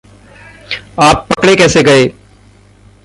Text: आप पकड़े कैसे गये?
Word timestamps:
आप 0.99 1.27
पकड़े 1.29 1.55
कैसे 1.55 1.83
गये? 1.83 2.13